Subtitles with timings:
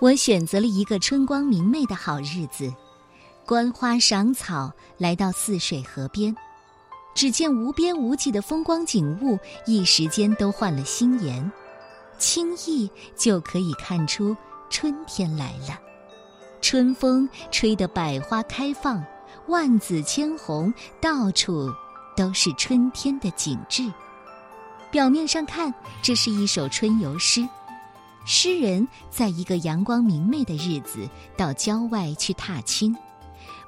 [0.00, 2.72] 我选择了一个春光明媚的好日子，
[3.46, 6.34] 观花赏草，来到泗水河边。
[7.14, 11.50] 只见无边无际的风光景物，一时间都换了新颜，
[12.18, 14.36] 轻易就可以看出
[14.68, 15.78] 春天来了。
[16.60, 19.02] 春风吹得百花开放，
[19.46, 21.72] 万紫千红，到处
[22.16, 23.90] 都是春天的景致。
[24.90, 27.48] 表面上看，这是一首春游诗。
[28.24, 32.96] 诗人在一个阳光明媚的日子到郊外去踏青，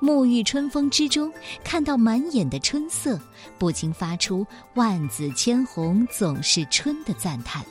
[0.00, 1.32] 沐浴春风之中，
[1.64, 3.20] 看到满眼的春色，
[3.58, 7.64] 不禁发出“万紫千红总是春”的赞叹。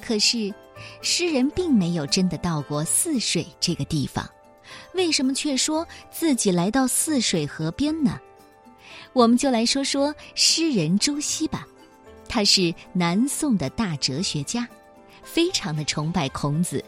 [0.00, 0.54] 可是，
[1.02, 4.28] 诗人并没有真的到过泗水这个地方，
[4.94, 8.20] 为什么却说自己来到泗水河边呢？
[9.12, 11.66] 我们就来说说诗人朱熹吧，
[12.28, 14.68] 他是南宋的大哲学家。
[15.26, 16.82] 非常的崇拜孔子，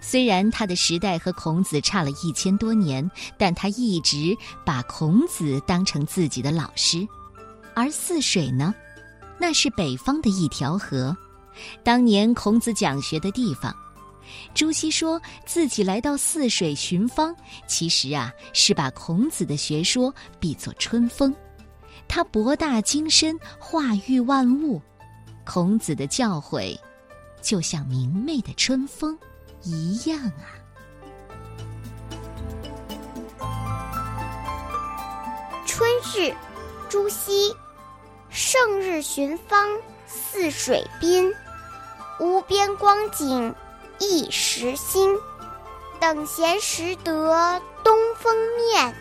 [0.00, 7.06] 虽然他的时代和孔子差了一千多年，但他一直把孔子当成自己的老师。
[7.74, 8.74] 而泗水呢，
[9.38, 11.16] 那是北方的一条河，
[11.84, 13.72] 当年孔子讲学的地方。
[14.52, 17.34] 朱熹说自己来到泗水寻芳，
[17.68, 21.32] 其实啊是把孔子的学说比作春风，
[22.08, 24.82] 他博大精深，化育万物。
[25.44, 26.76] 孔子的教诲。
[27.40, 29.18] 就像明媚的春风
[29.62, 30.58] 一样啊！
[35.66, 36.34] 春日，
[36.88, 37.54] 朱熹。
[38.30, 39.66] 胜日寻芳，
[40.06, 41.32] 泗水滨。
[42.20, 43.54] 无边光景，
[43.98, 45.16] 一时新。
[45.98, 48.94] 等闲识得东风面，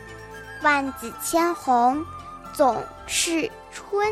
[0.63, 2.05] 万紫千红
[2.53, 4.11] 总是春。